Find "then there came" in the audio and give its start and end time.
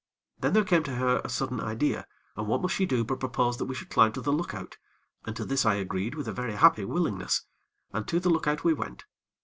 0.39-0.81